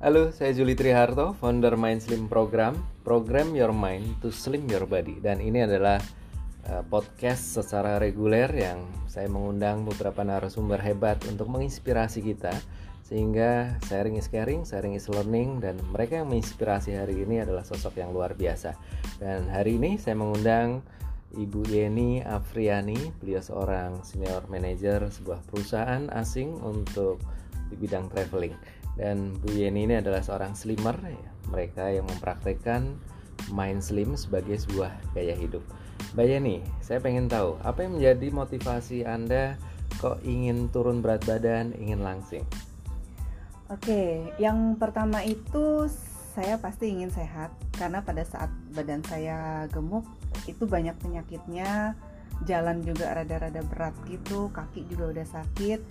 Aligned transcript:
Halo, 0.00 0.32
saya 0.32 0.56
Juli 0.56 0.72
Triharto, 0.72 1.36
founder 1.36 1.76
Mind 1.76 2.00
Slim 2.00 2.24
Program, 2.24 2.72
program 3.04 3.52
your 3.52 3.68
mind 3.68 4.16
to 4.24 4.32
slim 4.32 4.64
your 4.64 4.88
body. 4.88 5.20
Dan 5.20 5.44
ini 5.44 5.60
adalah 5.60 6.00
uh, 6.72 6.80
podcast 6.88 7.60
secara 7.60 8.00
reguler 8.00 8.48
yang 8.48 8.88
saya 9.12 9.28
mengundang 9.28 9.84
beberapa 9.84 10.24
narasumber 10.24 10.80
hebat 10.80 11.20
untuk 11.28 11.52
menginspirasi 11.52 12.24
kita 12.24 12.56
sehingga 13.04 13.76
sharing 13.92 14.16
is 14.16 14.32
caring, 14.32 14.64
sharing 14.64 14.96
is 14.96 15.04
learning 15.12 15.60
dan 15.60 15.76
mereka 15.92 16.24
yang 16.24 16.32
menginspirasi 16.32 16.96
hari 16.96 17.20
ini 17.20 17.44
adalah 17.44 17.68
sosok 17.68 18.00
yang 18.00 18.16
luar 18.16 18.32
biasa. 18.32 18.72
Dan 19.20 19.52
hari 19.52 19.76
ini 19.76 20.00
saya 20.00 20.16
mengundang 20.16 20.80
Ibu 21.36 21.68
Yeni 21.68 22.24
Afriani, 22.24 22.96
beliau 23.20 23.44
seorang 23.44 24.00
senior 24.00 24.48
manager 24.48 25.12
sebuah 25.12 25.44
perusahaan 25.44 26.08
asing 26.08 26.56
untuk 26.64 27.20
di 27.68 27.76
bidang 27.76 28.08
traveling 28.08 28.79
dan 28.98 29.36
Bu 29.38 29.54
Yeni 29.54 29.86
ini 29.86 29.94
adalah 29.98 30.22
seorang 30.22 30.54
slimmer 30.54 30.96
ya. 31.02 31.30
mereka 31.50 31.90
yang 31.90 32.06
mempraktekkan 32.08 32.96
mind 33.50 33.80
slim 33.82 34.14
sebagai 34.14 34.58
sebuah 34.58 34.90
gaya 35.12 35.34
hidup 35.34 35.62
Mbak 36.16 36.26
Yeni 36.26 36.62
saya 36.82 36.98
pengen 36.98 37.30
tahu 37.30 37.58
apa 37.62 37.86
yang 37.86 37.98
menjadi 38.00 38.28
motivasi 38.32 39.06
Anda 39.06 39.60
kok 39.98 40.22
ingin 40.26 40.70
turun 40.72 41.04
berat 41.04 41.22
badan 41.26 41.74
ingin 41.76 42.02
langsing 42.02 42.46
Oke, 43.70 44.26
yang 44.42 44.74
pertama 44.82 45.22
itu 45.22 45.86
saya 46.34 46.58
pasti 46.58 46.90
ingin 46.90 47.06
sehat 47.14 47.54
karena 47.78 48.02
pada 48.02 48.26
saat 48.26 48.50
badan 48.74 48.98
saya 49.06 49.70
gemuk 49.70 50.02
itu 50.50 50.66
banyak 50.66 50.98
penyakitnya, 50.98 51.94
jalan 52.50 52.82
juga 52.82 53.14
rada-rada 53.14 53.62
berat 53.62 53.94
gitu, 54.10 54.50
kaki 54.50 54.90
juga 54.90 55.14
udah 55.14 55.26
sakit. 55.26 55.86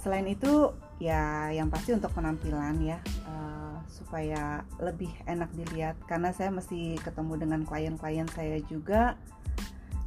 Selain 0.00 0.24
itu 0.24 0.72
ya 0.98 1.50
yang 1.54 1.70
pasti 1.70 1.94
untuk 1.94 2.10
penampilan 2.10 2.74
ya 2.82 2.98
uh, 3.26 3.78
supaya 3.86 4.66
lebih 4.82 5.10
enak 5.30 5.50
dilihat 5.54 5.94
karena 6.10 6.34
saya 6.34 6.50
mesti 6.50 6.98
ketemu 6.98 7.38
dengan 7.38 7.60
klien-klien 7.62 8.26
saya 8.34 8.58
juga 8.66 9.14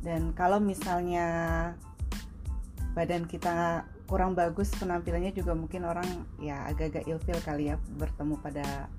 dan 0.04 0.36
kalau 0.36 0.60
misalnya 0.60 1.72
badan 2.92 3.24
kita 3.24 3.88
kurang 4.12 4.36
bagus 4.36 4.76
penampilannya 4.76 5.32
juga 5.32 5.56
mungkin 5.56 5.88
orang 5.88 6.28
ya 6.44 6.68
agak-agak 6.68 7.08
ilfil 7.08 7.40
kali 7.48 7.72
ya 7.72 7.80
bertemu 7.96 8.36
pada 8.44 8.92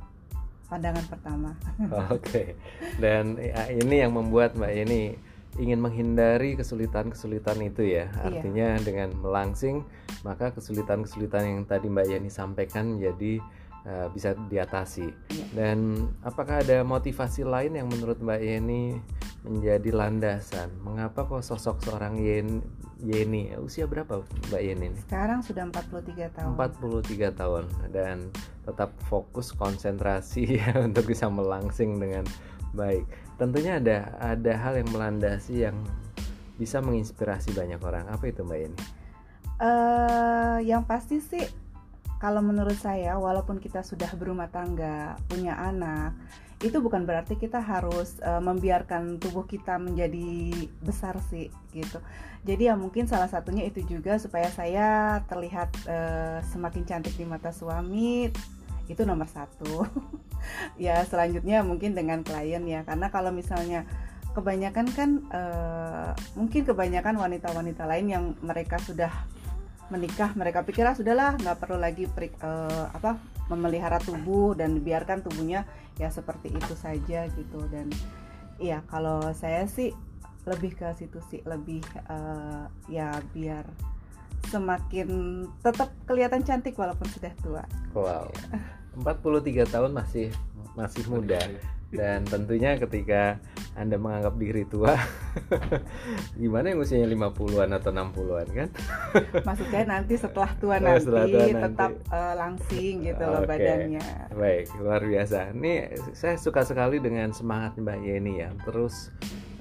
pandangan 0.73 1.05
pertama. 1.05 1.51
Oke. 2.09 2.17
Okay. 2.17 2.49
Dan 2.97 3.37
ya, 3.37 3.69
ini 3.69 4.01
yang 4.01 4.17
membuat 4.17 4.57
Mbak 4.57 4.73
ini 4.73 5.21
ingin 5.61 5.81
menghindari 5.85 6.57
kesulitan-kesulitan 6.57 7.61
itu 7.61 7.85
ya. 7.85 8.09
Iya. 8.09 8.23
Artinya 8.25 8.69
iya. 8.79 8.85
dengan 8.85 9.09
melangsing 9.21 9.85
maka 10.25 10.55
kesulitan-kesulitan 10.55 11.43
yang 11.45 11.61
tadi 11.69 11.91
Mbak 11.91 12.07
Yani 12.09 12.31
sampaikan 12.31 12.97
jadi 12.97 13.43
uh, 13.85 14.09
bisa 14.15 14.33
diatasi. 14.49 15.07
Iya. 15.11 15.45
Dan 15.53 16.09
apakah 16.23 16.63
ada 16.63 16.81
motivasi 16.87 17.45
lain 17.45 17.77
yang 17.77 17.91
menurut 17.91 18.23
Mbak 18.23 18.41
Yeni 18.41 18.97
menjadi 19.43 19.91
landasan? 19.93 20.71
Mengapa 20.81 21.27
kok 21.27 21.43
sosok 21.43 21.83
seorang 21.85 22.17
Yeni, 22.17 22.63
Yeni 23.03 23.51
usia 23.59 23.85
berapa 23.91 24.23
Mbak 24.49 24.63
Yeni? 24.63 24.89
Sekarang 25.05 25.43
sudah 25.43 25.67
43 25.69 26.33
tahun. 26.39 26.55
43 26.55 27.41
tahun 27.41 27.65
dan 27.91 28.31
tetap 28.63 28.95
fokus 29.11 29.51
konsentrasi 29.53 30.47
ya 30.63 30.81
untuk 30.81 31.11
bisa 31.11 31.27
melangsing 31.27 31.99
dengan 31.99 32.25
baik 32.73 33.05
tentunya 33.37 33.79
ada 33.79 34.17
ada 34.21 34.53
hal 34.59 34.81
yang 34.81 34.89
melandasi 34.91 35.65
yang 35.69 35.77
bisa 36.57 36.79
menginspirasi 36.81 37.53
banyak 37.53 37.81
orang. 37.83 38.07
Apa 38.09 38.29
itu 38.29 38.45
mbak 38.45 38.73
uh, 39.63 40.59
yang 40.61 40.83
pasti 40.85 41.23
sih 41.23 41.47
kalau 42.19 42.43
menurut 42.43 42.79
saya 42.79 43.19
walaupun 43.19 43.59
kita 43.59 43.83
sudah 43.83 44.11
berumah 44.15 44.51
tangga 44.51 45.19
punya 45.27 45.59
anak 45.59 46.15
itu 46.63 46.79
bukan 46.79 47.03
berarti 47.03 47.35
kita 47.35 47.59
harus 47.59 48.23
uh, 48.23 48.39
membiarkan 48.39 49.19
tubuh 49.19 49.43
kita 49.51 49.83
menjadi 49.83 50.55
besar 50.79 51.19
sih 51.27 51.51
gitu. 51.75 51.99
Jadi 52.47 52.71
ya 52.71 52.79
mungkin 52.79 53.11
salah 53.11 53.27
satunya 53.27 53.67
itu 53.67 53.83
juga 53.83 54.15
supaya 54.23 54.47
saya 54.47 55.19
terlihat 55.27 55.71
uh, 55.91 56.39
semakin 56.55 56.87
cantik 56.87 57.19
di 57.19 57.27
mata 57.27 57.51
suami 57.51 58.31
itu 58.87 59.03
nomor 59.03 59.27
satu 59.27 59.83
ya 60.77 61.03
selanjutnya 61.07 61.63
mungkin 61.63 61.95
dengan 61.95 62.21
klien 62.27 62.63
ya 62.67 62.83
karena 62.83 63.09
kalau 63.09 63.31
misalnya 63.31 63.87
kebanyakan 64.33 64.87
kan 64.97 65.11
uh, 65.29 66.11
mungkin 66.35 66.65
kebanyakan 66.65 67.21
wanita-wanita 67.21 67.85
lain 67.85 68.07
yang 68.09 68.25
mereka 68.41 68.81
sudah 68.81 69.13
menikah 69.93 70.33
mereka 70.33 70.65
pikir 70.65 70.89
ah 70.89 70.97
sudahlah 70.97 71.37
nggak 71.37 71.61
perlu 71.61 71.77
lagi 71.77 72.09
perik, 72.09 72.33
uh, 72.41 72.89
apa 72.97 73.21
memelihara 73.53 74.01
tubuh 74.01 74.57
dan 74.57 74.81
biarkan 74.81 75.21
tubuhnya 75.21 75.69
ya 76.01 76.09
seperti 76.09 76.49
itu 76.49 76.73
saja 76.73 77.29
gitu 77.29 77.61
dan 77.69 77.93
ya 78.57 78.81
kalau 78.89 79.21
saya 79.37 79.69
sih 79.69 79.93
lebih 80.49 80.75
ke 80.75 80.89
situ 80.97 81.21
sih 81.29 81.45
lebih 81.45 81.85
uh, 82.09 82.67
ya 82.89 83.21
biar 83.37 83.69
semakin 84.51 85.09
tetap 85.63 85.95
kelihatan 86.09 86.43
cantik 86.43 86.75
walaupun 86.75 87.07
sudah 87.07 87.31
tua. 87.45 87.63
Wow. 87.95 88.33
43 88.93 89.73
tahun 89.73 89.93
masih 89.95 90.29
masih 90.77 91.05
muda 91.09 91.41
dan 91.93 92.25
tentunya 92.25 92.81
ketika 92.81 93.37
Anda 93.77 94.01
menganggap 94.01 94.41
diri 94.41 94.65
tua 94.65 94.97
gimana 96.41 96.73
yang 96.73 96.81
usianya 96.81 97.09
50-an 97.13 97.69
atau 97.77 97.93
60-an 97.93 98.49
kan? 98.49 98.69
Maksudnya 99.45 99.83
nanti 99.85 100.17
setelah 100.17 100.51
tua 100.57 100.77
oh, 100.81 100.81
nanti 100.81 101.05
setelah 101.05 101.27
tua 101.29 101.47
tetap 101.53 101.93
nanti. 101.93 102.09
Uh, 102.09 102.35
langsing 102.37 102.95
gitu 103.05 103.25
loh 103.29 103.43
badannya. 103.45 104.07
Baik, 104.33 104.67
luar 104.81 105.05
biasa. 105.05 105.53
Ini 105.53 105.73
saya 106.17 106.41
suka 106.41 106.65
sekali 106.65 106.97
dengan 106.97 107.29
semangat 107.37 107.77
Mbak 107.77 107.99
Yeni 108.01 108.41
ya. 108.41 108.49
Terus 108.65 109.13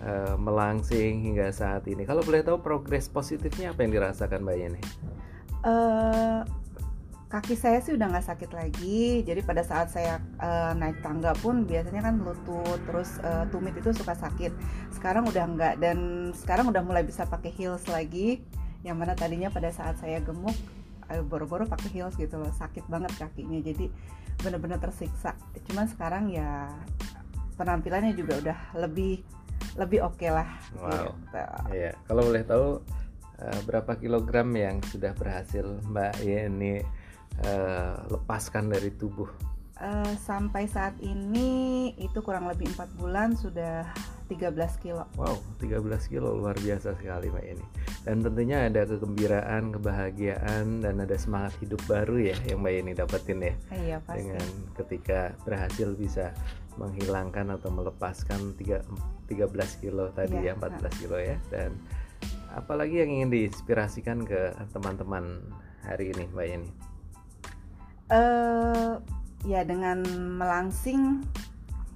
uh, 0.03 0.39
melangsing 0.39 1.27
hingga 1.27 1.51
saat 1.51 1.83
ini. 1.91 2.07
Kalau 2.07 2.23
boleh 2.23 2.47
tahu 2.47 2.63
progres 2.63 3.11
positifnya 3.11 3.75
apa 3.75 3.83
yang 3.83 3.91
dirasakan 3.91 4.47
Mbak 4.47 4.55
Yeni? 4.55 4.81
Uh, 5.67 6.41
kaki 7.31 7.55
saya 7.55 7.79
sih 7.79 7.95
udah 7.95 8.11
nggak 8.11 8.27
sakit 8.27 8.51
lagi. 8.51 9.23
Jadi 9.23 9.39
pada 9.39 9.63
saat 9.63 9.87
saya 9.87 10.19
uh, 10.43 10.75
naik 10.75 10.99
tangga 10.99 11.31
pun 11.39 11.63
biasanya 11.63 12.03
kan 12.03 12.19
lutut 12.19 12.79
terus 12.83 13.23
uh, 13.23 13.47
tumit 13.47 13.71
itu 13.79 13.95
suka 13.95 14.13
sakit. 14.19 14.51
Sekarang 14.91 15.23
udah 15.31 15.47
nggak 15.55 15.73
dan 15.79 16.29
sekarang 16.35 16.67
udah 16.67 16.83
mulai 16.83 17.07
bisa 17.07 17.23
pakai 17.23 17.55
heels 17.55 17.87
lagi. 17.87 18.43
Yang 18.83 18.97
mana 18.99 19.13
tadinya 19.15 19.47
pada 19.47 19.71
saat 19.71 19.95
saya 20.03 20.19
gemuk 20.19 20.53
uh, 21.07 21.23
boro-boro 21.23 21.63
pakai 21.63 21.87
heels 21.95 22.19
gitu 22.19 22.35
loh. 22.35 22.51
Sakit 22.51 22.91
banget 22.91 23.15
kakinya 23.15 23.63
jadi 23.63 23.87
bener-bener 24.43 24.83
tersiksa. 24.83 25.39
Cuman 25.71 25.87
sekarang 25.87 26.35
ya 26.35 26.67
penampilannya 27.55 28.11
juga 28.11 28.43
udah 28.43 28.59
lebih 28.75 29.23
lebih 29.79 30.03
oke 30.03 30.19
okay 30.19 30.33
lah 30.33 30.49
wow. 30.81 31.13
gitu. 31.13 31.39
iya 31.71 31.93
kalau 32.09 32.27
boleh 32.27 32.43
tahu 32.43 32.81
berapa 33.65 33.97
kilogram 33.97 34.49
yang 34.53 34.81
sudah 34.89 35.13
berhasil 35.17 35.65
Mbak 35.85 36.25
Yeni 36.25 36.81
uh, 37.45 37.95
lepaskan 38.11 38.71
dari 38.71 38.91
tubuh? 38.95 39.27
Uh, 39.81 40.13
sampai 40.21 40.69
saat 40.69 40.93
ini 41.01 41.89
itu 41.97 42.21
kurang 42.21 42.45
lebih 42.45 42.69
empat 42.69 42.89
bulan 43.01 43.33
sudah 43.33 43.89
13 44.31 44.55
kilo. 44.79 45.03
Wow, 45.19 45.43
13 45.59 45.83
kilo 46.07 46.31
luar 46.31 46.55
biasa 46.55 46.95
sekali 46.95 47.27
Mbak 47.27 47.45
ini. 47.51 47.65
Dan 48.07 48.23
tentunya 48.23 48.71
ada 48.71 48.87
kegembiraan, 48.87 49.75
kebahagiaan 49.75 50.79
dan 50.79 51.03
ada 51.03 51.19
semangat 51.19 51.51
hidup 51.59 51.83
baru 51.83 52.31
ya 52.31 52.37
yang 52.47 52.63
Mbak 52.63 52.73
ini 52.79 52.91
dapetin 52.95 53.39
ya. 53.43 53.53
Iya 53.75 53.97
pasti. 54.07 54.23
Dengan 54.23 54.47
ketika 54.79 55.35
berhasil 55.43 55.89
bisa 55.99 56.31
menghilangkan 56.79 57.51
atau 57.59 57.67
melepaskan 57.75 58.55
3, 58.55 58.87
13 59.27 59.83
kilo 59.83 60.07
tadi 60.15 60.39
iya, 60.39 60.55
ya, 60.55 60.79
14 60.79 61.01
kilo 61.03 61.19
ya. 61.19 61.35
Dan 61.51 61.75
apalagi 62.55 63.03
yang 63.03 63.11
ingin 63.11 63.29
diinspirasikan 63.35 64.23
ke 64.23 64.55
teman-teman 64.71 65.43
hari 65.83 66.15
ini 66.15 66.31
Mbak 66.31 66.47
ini? 66.47 66.90
Uh, 68.11 68.99
ya 69.47 69.65
dengan 69.65 70.03
melangsing 70.37 71.25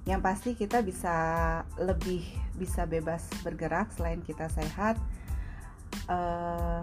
yang 0.06 0.22
pasti 0.22 0.54
kita 0.54 0.82
bisa 0.82 1.14
lebih 1.78 2.22
bisa 2.56 2.88
bebas 2.88 3.26
bergerak 3.44 3.92
selain 3.94 4.24
kita 4.24 4.48
sehat. 4.50 4.96
Uh, 6.06 6.82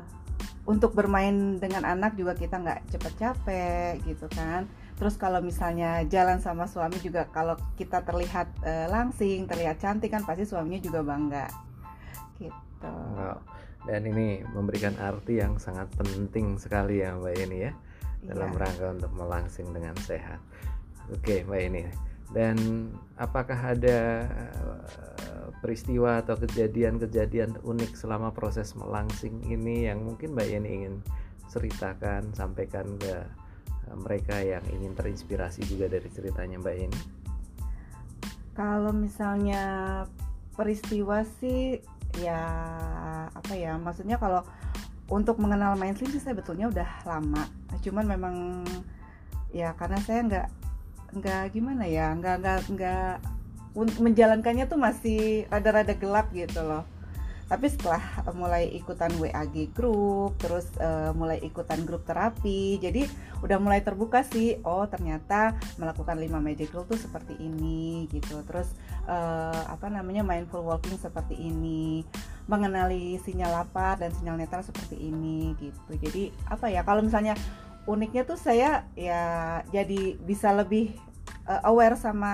untuk 0.63 0.95
bermain 0.95 1.59
dengan 1.59 1.83
anak 1.83 2.15
juga 2.15 2.39
kita 2.39 2.55
nggak 2.55 2.87
cepet 2.95 3.13
capek 3.19 3.93
gitu 4.07 4.31
kan. 4.31 4.63
Terus 4.95 5.19
kalau 5.19 5.43
misalnya 5.43 6.07
jalan 6.07 6.39
sama 6.39 6.71
suami 6.71 6.95
juga 7.03 7.27
kalau 7.35 7.59
kita 7.75 7.99
terlihat 8.07 8.47
uh, 8.63 8.87
langsing 8.87 9.43
terlihat 9.43 9.83
cantik 9.83 10.15
kan 10.15 10.23
pasti 10.23 10.47
suaminya 10.47 10.79
juga 10.79 11.03
bangga. 11.03 11.47
Gitu. 12.39 12.91
Wow. 12.91 13.39
dan 13.83 14.07
ini 14.07 14.39
memberikan 14.55 14.95
arti 14.95 15.43
yang 15.43 15.59
sangat 15.59 15.91
penting 15.99 16.55
sekali 16.55 17.03
ya 17.03 17.19
mbak 17.19 17.35
ini 17.35 17.67
ya 17.67 17.71
dalam 18.27 18.51
iya. 18.55 18.59
rangka 18.63 18.87
untuk 18.95 19.11
melangsing 19.15 19.67
dengan 19.71 19.95
sehat. 19.99 20.39
Oke, 21.11 21.43
Mbak 21.43 21.61
ini. 21.67 21.83
Dan 22.33 22.57
apakah 23.19 23.75
ada 23.75 24.25
eh, 24.25 25.47
peristiwa 25.63 26.19
atau 26.19 26.35
kejadian-kejadian 26.35 27.63
unik 27.63 27.95
selama 27.95 28.35
proses 28.35 28.75
melangsing 28.75 29.39
ini 29.47 29.87
yang 29.87 30.03
mungkin 30.03 30.35
Mbak 30.35 30.47
Yeni 30.51 30.69
ingin 30.83 30.95
ceritakan, 31.47 32.35
sampaikan 32.35 32.99
ke 32.99 33.15
uh, 33.87 33.95
mereka 33.95 34.43
yang 34.43 34.59
ingin 34.67 34.91
terinspirasi 34.91 35.63
juga 35.63 35.87
dari 35.87 36.11
ceritanya 36.11 36.59
Mbak 36.59 36.75
Yeni? 36.75 37.01
Kalau 38.53 38.91
misalnya 38.91 39.63
peristiwa 40.51 41.23
sih 41.39 41.79
ya 42.19 42.43
apa 43.31 43.53
ya 43.57 43.73
maksudnya 43.79 44.21
kalau 44.21 44.45
untuk 45.11 45.35
mengenal 45.39 45.75
mainstream 45.75 46.11
sih 46.15 46.23
saya 46.23 46.37
betulnya 46.37 46.71
udah 46.71 46.89
lama. 47.03 47.43
Cuman 47.83 48.05
memang 48.07 48.35
ya 49.51 49.75
karena 49.75 49.99
saya 50.01 50.19
nggak 50.23 50.47
nggak 51.13 51.43
gimana 51.53 51.85
ya 51.85 52.09
nggak 52.17 52.35
nggak 52.41 52.59
nggak 52.73 53.15
menjalankannya 53.75 54.65
tuh 54.69 54.79
masih 54.79 55.49
rada-rada 55.49 55.93
gelap 55.97 56.29
gitu 56.31 56.61
loh. 56.63 56.85
Tapi 57.43 57.69
setelah 57.69 58.01
mulai 58.33 58.71
ikutan 58.71 59.13
WAG 59.19 59.75
group 59.75 60.39
terus 60.39 60.65
uh, 60.79 61.11
mulai 61.13 61.37
ikutan 61.43 61.85
grup 61.85 62.07
terapi 62.07 62.81
jadi 62.81 63.05
udah 63.45 63.59
mulai 63.59 63.83
terbuka 63.83 64.23
sih 64.25 64.57
oh 64.63 64.87
ternyata 64.87 65.53
melakukan 65.77 66.17
5 66.17 66.33
magic 66.39 66.71
rule 66.71 66.87
tuh 66.87 66.97
seperti 66.97 67.37
ini 67.37 68.07
gitu. 68.09 68.41
Terus 68.47 68.71
uh, 69.05 69.69
apa 69.69 69.91
namanya 69.91 70.23
mindful 70.23 70.65
walking 70.65 70.97
seperti 70.97 71.35
ini 71.35 72.07
mengenali 72.47 73.15
sinyal 73.23 73.63
lapar 73.63 73.99
dan 73.99 74.11
sinyal 74.11 74.35
netral 74.35 74.63
seperti 74.63 74.99
ini 74.99 75.55
gitu 75.59 75.91
jadi 75.95 76.33
apa 76.51 76.67
ya 76.67 76.83
kalau 76.83 76.99
misalnya 76.99 77.39
uniknya 77.87 78.23
tuh 78.23 78.39
saya 78.39 78.87
ya 78.95 79.61
jadi 79.71 80.15
bisa 80.19 80.51
lebih 80.55 80.95
uh, 81.47 81.61
aware 81.67 81.95
sama 81.99 82.33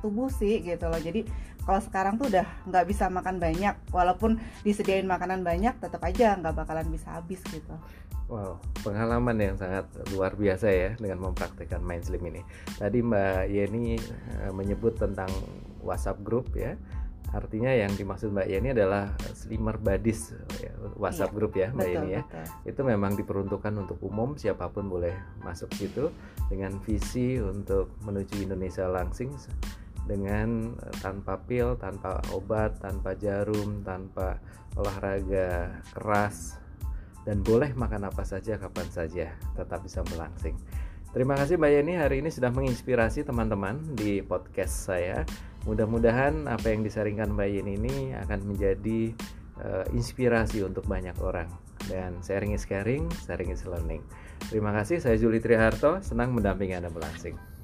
tubuh 0.00 0.28
sih 0.32 0.60
gitu 0.64 0.88
loh 0.88 1.00
jadi 1.00 1.24
kalau 1.68 1.84
sekarang 1.84 2.16
tuh 2.16 2.32
udah 2.32 2.48
nggak 2.64 2.84
bisa 2.88 3.12
makan 3.12 3.36
banyak 3.36 3.76
walaupun 3.92 4.40
disediain 4.64 5.04
makanan 5.04 5.44
banyak 5.44 5.76
tetap 5.76 6.00
aja 6.00 6.36
nggak 6.40 6.56
bakalan 6.56 6.88
bisa 6.88 7.20
habis 7.20 7.44
gitu 7.52 7.76
Wow, 8.28 8.60
pengalaman 8.84 9.40
yang 9.40 9.56
sangat 9.56 9.88
luar 10.12 10.36
biasa 10.36 10.68
ya 10.68 10.92
dengan 11.00 11.32
mempraktikkan 11.32 11.80
Mind 11.80 12.04
Slim 12.04 12.20
ini. 12.28 12.44
Tadi 12.76 13.00
Mbak 13.00 13.48
Yeni 13.48 13.96
uh, 13.96 14.52
menyebut 14.52 15.00
tentang 15.00 15.32
WhatsApp 15.80 16.20
group 16.20 16.52
ya. 16.52 16.76
Artinya 17.28 17.68
yang 17.68 17.92
dimaksud 17.92 18.32
Mbak 18.32 18.48
Yeni 18.48 18.68
adalah 18.72 19.12
slimmer 19.36 19.76
badis 19.76 20.32
ya, 20.64 20.72
WhatsApp 20.96 21.32
iya, 21.32 21.36
group 21.36 21.52
ya 21.60 21.68
Mbak 21.76 21.84
betul, 21.84 21.92
Yeni 21.92 22.08
ya. 22.16 22.22
Betul. 22.24 22.46
Itu 22.72 22.80
memang 22.88 23.12
diperuntukkan 23.20 23.72
untuk 23.84 23.98
umum, 24.00 24.40
siapa 24.40 24.72
pun 24.72 24.88
boleh 24.88 25.12
masuk 25.44 25.68
situ 25.76 26.08
dengan 26.48 26.80
visi 26.80 27.36
untuk 27.36 27.92
menuju 28.08 28.48
Indonesia 28.48 28.88
langsing 28.88 29.28
dengan 30.08 30.72
eh, 30.80 30.94
tanpa 31.04 31.36
pil, 31.44 31.76
tanpa 31.76 32.24
obat, 32.32 32.80
tanpa 32.80 33.12
jarum, 33.12 33.84
tanpa 33.84 34.40
olahraga 34.72 35.84
keras 35.92 36.56
dan 37.28 37.44
boleh 37.44 37.76
makan 37.76 38.08
apa 38.08 38.24
saja 38.24 38.56
kapan 38.56 38.88
saja 38.88 39.26
tetap 39.52 39.84
bisa 39.84 40.00
melangsing. 40.08 40.56
Terima 41.12 41.36
kasih 41.36 41.60
Mbak 41.60 41.72
Yeni 41.72 41.94
hari 41.96 42.20
ini 42.20 42.28
sudah 42.32 42.52
menginspirasi 42.52 43.24
teman-teman 43.24 43.80
di 43.96 44.20
podcast 44.24 44.88
saya. 44.88 45.24
Mudah-mudahan 45.68 46.48
apa 46.48 46.72
yang 46.72 46.80
disaringkan 46.80 47.36
Mbak 47.36 47.48
Yeni 47.52 47.76
ini 47.76 47.96
akan 48.16 48.40
menjadi 48.48 49.12
uh, 49.60 49.84
inspirasi 49.92 50.64
untuk 50.64 50.88
banyak 50.88 51.12
orang. 51.20 51.52
Dan 51.92 52.24
sharing 52.24 52.56
is 52.56 52.64
caring, 52.64 53.04
sharing 53.28 53.52
is 53.52 53.68
learning. 53.68 54.00
Terima 54.48 54.72
kasih, 54.72 55.04
saya 55.04 55.20
Juli 55.20 55.44
Triharto, 55.44 56.00
senang 56.00 56.32
mendampingi 56.32 56.72
Anda 56.72 56.88
melangsing. 56.88 57.57